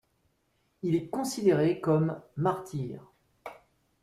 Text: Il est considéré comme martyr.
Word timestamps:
Il 0.81 0.95
est 0.95 1.09
considéré 1.11 1.79
comme 1.79 2.19
martyr. 2.35 3.03